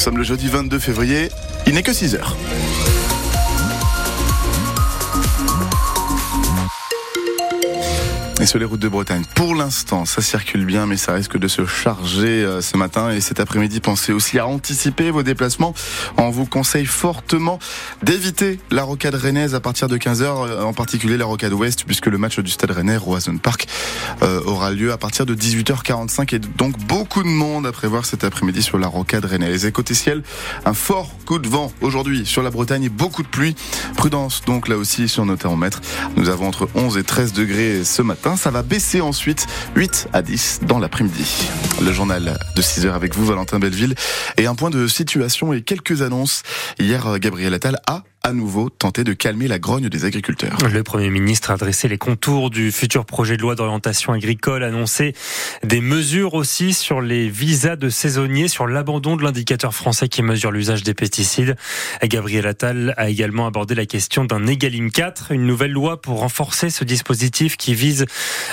[0.00, 1.28] sommes le jeudi 22 février,
[1.66, 2.36] il n'est que 6 heures.
[8.40, 11.46] Et sur les routes de Bretagne, pour l'instant, ça circule bien, mais ça risque de
[11.46, 13.80] se charger euh, ce matin et cet après-midi.
[13.80, 15.74] Pensez aussi à anticiper vos déplacements.
[16.16, 17.58] On vous conseille fortement
[18.02, 22.06] d'éviter la rocade rennaise à partir de 15h, euh, en particulier la rocade ouest, puisque
[22.06, 23.66] le match du Stade Rennais, Roison Park,
[24.22, 28.24] euh, aura lieu à partir de 18h45 et donc beaucoup de monde à prévoir cet
[28.24, 29.66] après-midi sur la rocade rennaise.
[29.66, 30.22] Et côté ciel,
[30.64, 33.54] un fort coup de vent aujourd'hui sur la Bretagne et beaucoup de pluie.
[33.98, 35.82] Prudence donc là aussi sur nos thermomètres.
[36.16, 38.29] Nous avons entre 11 et 13 degrés ce matin.
[38.36, 41.48] Ça va baisser ensuite 8 à 10 dans l'après-midi.
[41.82, 43.94] Le journal de 6 heures avec vous, Valentin Belleville.
[44.36, 46.42] Et un point de situation et quelques annonces.
[46.78, 50.58] Hier, Gabriel Attal a à nouveau tenter de calmer la grogne des agriculteurs.
[50.70, 55.14] Le Premier ministre a dressé les contours du futur projet de loi d'orientation agricole, annoncé
[55.64, 60.50] des mesures aussi sur les visas de saisonniers, sur l'abandon de l'indicateur français qui mesure
[60.50, 61.56] l'usage des pesticides.
[62.02, 66.68] Gabriel Attal a également abordé la question d'un Egalim 4, une nouvelle loi pour renforcer
[66.68, 68.04] ce dispositif qui vise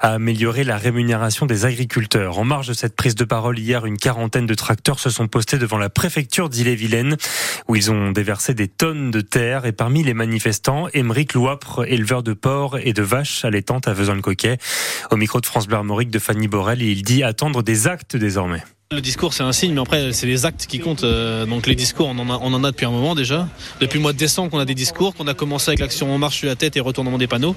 [0.00, 2.38] à améliorer la rémunération des agriculteurs.
[2.38, 5.58] En marge de cette prise de parole hier, une quarantaine de tracteurs se sont postés
[5.58, 7.16] devant la préfecture d'Ille-et-Vilaine
[7.68, 12.22] où ils ont déversé des tonnes de terre et parmi les manifestants, Émeric Louapre, éleveur
[12.22, 14.56] de porcs et de vaches allaitantes à Vezin-le-Coquet.
[15.10, 18.62] Au micro de France Bleu de Fanny Borel, il dit attendre des actes désormais.
[18.92, 21.02] Le discours, c'est un signe, mais après, c'est les actes qui comptent.
[21.02, 23.48] Euh, donc les discours, on en, a, depuis un moment déjà.
[23.80, 26.18] Depuis le mois de décembre qu'on a des discours, qu'on a commencé avec l'action En
[26.18, 27.56] marche la tête et retournement des panneaux.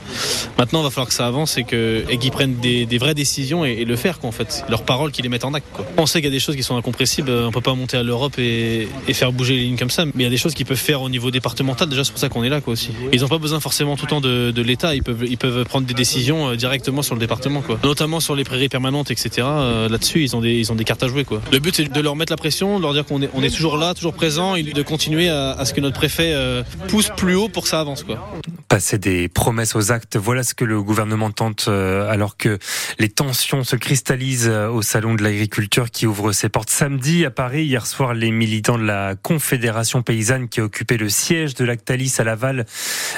[0.58, 3.96] Maintenant, il va falloir que ça avance et qu'ils prennent des, vraies décisions et, le
[3.98, 4.64] faire, quoi, en fait.
[4.70, 5.68] Leurs paroles, qu'ils les mettent en acte.
[5.74, 5.86] Quoi.
[5.98, 7.30] On sait qu'il y a des choses qui sont incompressibles.
[7.30, 10.06] On peut pas monter à l'Europe et, faire bouger les lignes comme ça.
[10.06, 11.90] Mais il y a des choses qu'ils peuvent faire au niveau départemental.
[11.90, 12.92] Déjà, c'est pour ça qu'on est là, quoi, aussi.
[13.12, 14.96] Ils n'ont pas besoin forcément tout le temps de, l'État.
[14.96, 17.78] Ils peuvent, prendre des décisions euh, directement sur le département, quoi.
[17.84, 19.30] Notamment sur les prairies permanentes, etc.
[19.42, 20.34] Euh, là-dessus, ils
[20.72, 21.42] ont des cartes à jouer, quoi.
[21.52, 23.50] Le but, c'est de leur mettre la pression, de leur dire qu'on est, on est
[23.50, 27.36] toujours là, toujours présent, et de continuer à, ce que notre préfet euh, pousse plus
[27.36, 28.04] haut pour que ça avance.
[28.04, 28.20] Quoi.
[28.68, 32.60] Passer des promesses aux actes, voilà ce que le gouvernement tente euh, alors que
[33.00, 37.32] les tensions se cristallisent euh, au Salon de l'agriculture qui ouvre ses portes samedi à
[37.32, 37.66] Paris.
[37.66, 42.24] Hier soir, les militants de la Confédération paysanne qui occupaient le siège de Lactalis à
[42.24, 42.66] Laval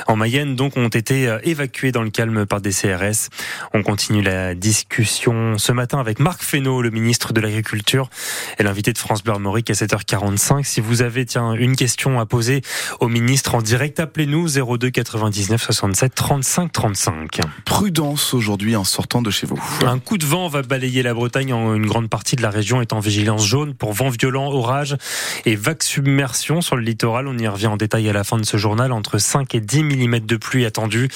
[0.07, 3.29] en Mayenne donc ont été évacués dans le calme par des CRS.
[3.73, 7.96] On continue la discussion ce matin avec Marc Fesneau, le ministre de l'Agriculture
[8.59, 10.63] et invité de France Bleu Armorique à 7h45.
[10.63, 12.61] Si vous avez tiens une question à poser
[12.99, 14.47] au ministre en direct, appelez-nous
[14.77, 17.39] 02 99 67 35 35.
[17.65, 19.59] Prudence aujourd'hui en sortant de chez vous.
[19.85, 21.49] Un coup de vent va balayer la Bretagne.
[21.49, 24.97] Une grande partie de la région est en vigilance jaune pour vent violent, orage
[25.45, 27.27] et vague submersion sur le littoral.
[27.27, 28.91] On y revient en détail à la fin de ce journal.
[28.91, 31.09] Entre 5 et 10 mm de pluie attendus,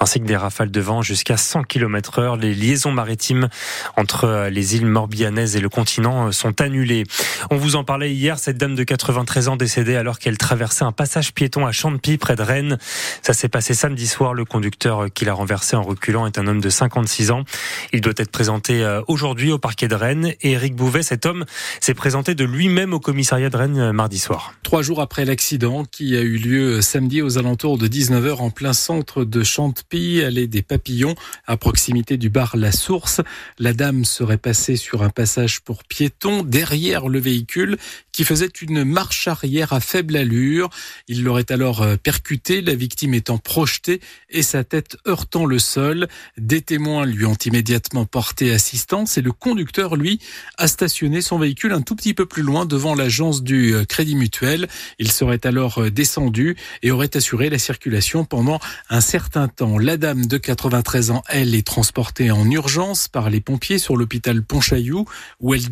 [0.00, 2.36] ainsi que des rafales de vent jusqu'à 100 km heure.
[2.36, 3.48] Les liaisons maritimes
[3.96, 7.04] entre les îles Morbihanaises et le continent sont annulées.
[7.50, 10.92] On vous en parlait hier, cette dame de 93 ans décédée alors qu'elle traversait un
[10.92, 12.78] passage piéton à Champy près de Rennes.
[13.22, 14.34] Ça s'est passé samedi soir.
[14.34, 17.44] Le conducteur qui l'a renversé en reculant est un homme de 56 ans.
[17.92, 20.34] Il doit être présenté euh, aujourd'hui au parquet de Rennes.
[20.42, 21.44] Et Eric Bouvet, cet homme,
[21.80, 24.54] s'est présenté de lui-même au commissariat de Rennes euh, mardi soir.
[24.62, 28.72] Trois jours après l'accident qui a eu lieu samedi aux alentours de 19h en plein
[28.72, 31.14] centre de Champy, allée des Papillons,
[31.46, 33.20] à proximité du bar La Source,
[33.58, 37.76] la dame serait passée sur un passage pour piétons derrière le véhicule
[38.12, 40.70] qui faisait une marche arrière à faible allure.
[41.06, 44.00] Il l'aurait alors euh, percuté, la victime étant projetée
[44.30, 46.08] et sa tête heurtant le sol.
[46.38, 50.18] Des témoins lui ont immédiatement porté assistance et le conducteur, lui,
[50.56, 54.16] a stationné son véhicule un tout petit peu plus loin devant l'agence du euh, Crédit
[54.16, 54.68] Mutuel.
[54.98, 59.78] Il serait alors euh, descendu et aurait assuré la circulation pendant un certain temps.
[59.78, 64.42] La dame de 93 ans, elle, est transportée en urgence par les pompiers sur l'hôpital
[64.42, 65.04] Pontchaillou
[65.40, 65.68] où elle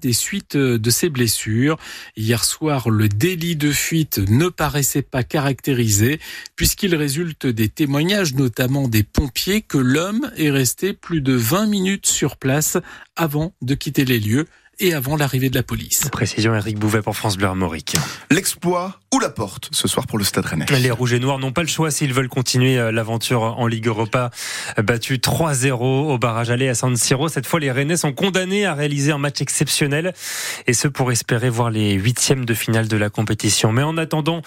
[0.00, 1.78] des suites de ses blessures.
[2.16, 6.20] Hier soir, le délit de fuite ne paraissait pas caractérisé
[6.56, 12.06] puisqu'il résulte des témoignages, notamment des pompiers, que l'homme est resté plus de 20 minutes
[12.06, 12.78] sur place
[13.16, 14.46] avant de quitter les lieux
[14.82, 16.08] et avant l'arrivée de la police.
[16.10, 17.94] Précision Eric Bouvet pour France Bleu Armorique.
[18.30, 20.66] L'exploit ou la porte ce soir pour le Stade Rennais.
[20.80, 23.86] Les Rouges et Noirs n'ont pas le choix s'ils veulent continuer euh, l'aventure en Ligue
[23.86, 24.30] Europa.
[24.82, 27.28] Battu 3-0 au barrage aller à San Siro.
[27.28, 30.14] Cette fois, les Rennais sont condamnés à réaliser un match exceptionnel
[30.66, 33.70] et ce pour espérer voir les huitièmes de finale de la compétition.
[33.70, 34.42] Mais en attendant,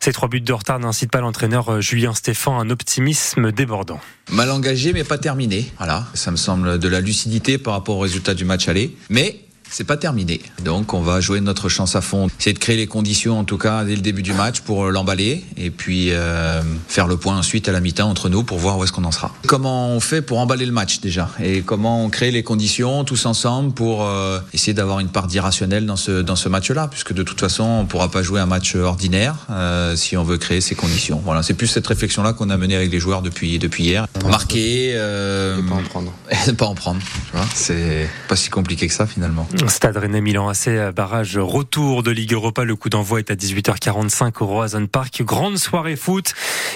[0.00, 4.00] ces trois buts de retard n'incitent pas l'entraîneur euh, Julien Stéphan à un optimisme débordant.
[4.30, 5.72] Mal engagé mais pas terminé.
[5.78, 8.94] Voilà, ça me semble de la lucidité par rapport au résultat du match aller.
[9.08, 10.40] Mais C'est pas terminé.
[10.64, 12.28] Donc on va jouer notre chance à fond.
[12.38, 15.44] C'est de créer les conditions en tout cas dès le début du match pour l'emballer
[15.56, 18.84] et puis euh, faire le point ensuite à la mi-temps entre nous pour voir où
[18.84, 19.32] est-ce qu'on en sera.
[19.46, 21.30] Comment on fait pour emballer le match déjà?
[21.42, 25.86] Et comment on crée les conditions tous ensemble pour euh, essayer d'avoir une part d'irrationnel
[25.86, 26.88] dans ce dans ce match-là?
[26.88, 30.38] Puisque de toute façon on pourra pas jouer un match ordinaire euh, si on veut
[30.38, 31.20] créer ces conditions.
[31.24, 34.06] Voilà, c'est plus cette réflexion-là qu'on a menée avec les joueurs depuis depuis hier.
[34.28, 36.12] Marquer, euh, pas en prendre,
[36.56, 37.00] pas en prendre.
[37.54, 39.48] C'est pas si compliqué que ça finalement.
[39.66, 42.64] Stade Rennais Milan AC barrage retour de Ligue Europa.
[42.64, 45.22] Le coup d'envoi est à 18h45 au Roazhon Park.
[45.22, 46.34] Grande soirée foot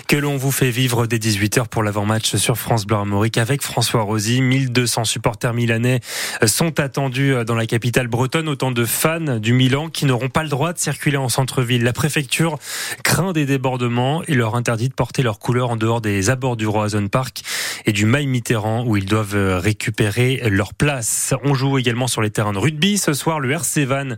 [0.08, 4.02] que l'on vous fait vivre dès 18h pour l'avant-match sur France Bleu Armorique avec François
[4.02, 4.42] Rosy.
[4.42, 6.00] 1200 supporters milanais
[6.44, 8.48] sont attendus dans la capitale bretonne.
[8.48, 11.84] Autant de fans du Milan qui n'auront pas le droit de circuler en centre-ville.
[11.84, 12.58] La préfecture
[13.04, 16.66] craint des débordements et leur interdit de porter leurs couleurs en dehors des abords du
[16.66, 17.42] Roazhon Park
[17.86, 21.34] et du Maï Mitterrand où ils doivent récupérer leur place.
[21.44, 22.98] On joue également sur les terrains de rugby.
[22.98, 24.08] Ce soir, le RC Van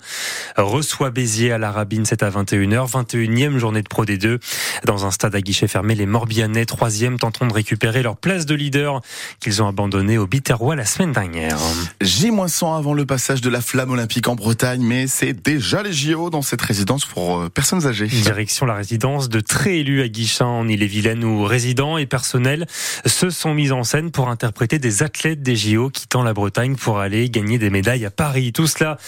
[0.57, 2.05] reçoit Béziers à la Rabine.
[2.05, 2.91] C'est à 21h.
[2.91, 4.39] 21e journée de Pro D2.
[4.85, 8.55] Dans un stade à guichet fermé, les Morbihanais, troisième, tenteront de récupérer leur place de
[8.55, 9.01] leader
[9.41, 11.59] qu'ils ont abandonné au Biterrois la semaine dernière.
[12.01, 16.31] J-100 avant le passage de la flamme olympique en Bretagne, mais c'est déjà les JO
[16.31, 18.07] dans cette résidence pour euh, personnes âgées.
[18.07, 22.67] Direction la résidence de très élus à Guichin en Ille-et-Vilaine où résidents et personnels
[23.07, 26.99] se sont mis en scène pour interpréter des athlètes des JO quittant la Bretagne pour
[26.99, 28.53] aller gagner des médailles à Paris.
[28.53, 28.99] Tout cela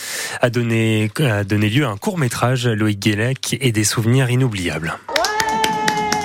[0.40, 4.96] a donné, a donné lieu à un court métrage, Loïc Guélec, et des souvenirs inoubliables.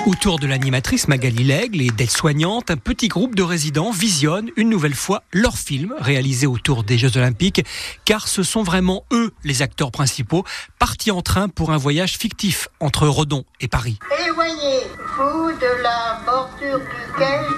[0.04, 4.96] Autour de l'animatrice Magali Lègle et d'aides-soignantes, un petit groupe de résidents visionne une nouvelle
[4.96, 7.64] fois leur film réalisé autour des Jeux Olympiques,
[8.04, 10.44] car ce sont vraiment eux les acteurs principaux,
[10.80, 14.00] partis en train pour un voyage fictif entre Redon et Paris.
[14.26, 16.61] Éloignez-vous de la bordure.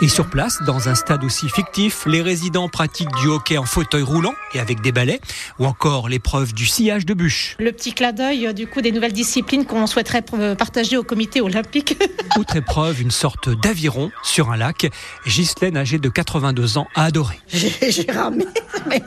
[0.00, 4.02] Et sur place, dans un stade aussi fictif, les résidents pratiquent du hockey en fauteuil
[4.02, 5.20] roulant et avec des balais,
[5.58, 7.56] ou encore l'épreuve du sillage de bûche.
[7.58, 10.22] Le petit clin d'œil du coup des nouvelles disciplines qu'on souhaiterait
[10.58, 11.96] partager au comité olympique.
[12.38, 14.90] Autre épreuve, une sorte d'aviron sur un lac.
[15.26, 17.40] Ghislaine, âgée de 82 ans, a adoré.
[17.48, 18.46] J'ai ramé,
[18.88, 19.02] mais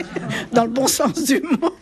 [0.53, 1.77] dans le bon sens du mot.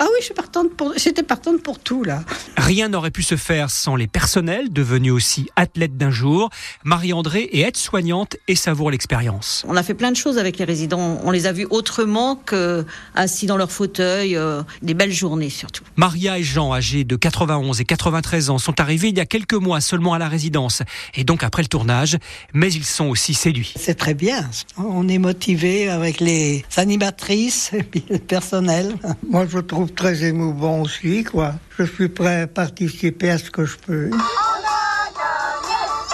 [0.00, 2.24] Ah oui, je suis partante pour, j'étais partante pour tout là.
[2.56, 6.50] Rien n'aurait pu se faire sans les personnels, devenus aussi athlètes d'un jour.
[6.84, 9.64] Marie-André est aide-soignante et savoure l'expérience.
[9.68, 11.20] On a fait plein de choses avec les résidents.
[11.24, 14.36] On les a vus autrement que assis dans leur fauteuil.
[14.36, 15.84] Euh, des belles journées surtout.
[15.96, 19.54] Maria et Jean, âgés de 91 et 93 ans, sont arrivés il y a quelques
[19.54, 20.82] mois seulement à la résidence
[21.14, 22.18] et donc après le tournage,
[22.54, 23.74] mais ils sont aussi séduits.
[23.76, 24.48] C'est très bien.
[24.76, 28.94] On est motivé avec les animatrices et puis le personnel.
[29.28, 31.54] Moi, je trouve très émouvant aussi, quoi.
[31.78, 34.10] Je suis prêt à participer à ce que je peux.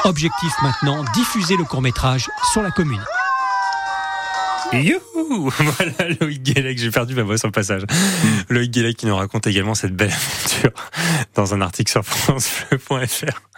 [0.05, 3.03] Objectif maintenant, diffuser le court-métrage sur la commune.
[4.73, 7.83] Youhou Voilà Loïc Guélec, j'ai perdu ma voix sur le passage.
[8.49, 10.73] Loïc Guélec qui nous raconte également cette belle aventure
[11.35, 13.49] dans un article sur FranceFleu.fr.